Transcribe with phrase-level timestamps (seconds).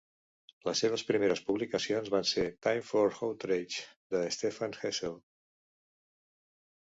[0.67, 3.83] Les seves primeres publicacions van ser Time for Outrage
[4.15, 5.19] de Stephane Hessel!